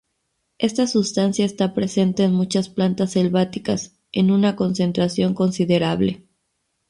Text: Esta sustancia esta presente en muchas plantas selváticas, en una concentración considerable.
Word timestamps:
Esta 0.57 0.87
sustancia 0.87 1.45
esta 1.45 1.75
presente 1.75 2.23
en 2.23 2.33
muchas 2.33 2.69
plantas 2.69 3.11
selváticas, 3.11 3.99
en 4.11 4.31
una 4.31 4.55
concentración 4.55 5.35
considerable. 5.35 6.25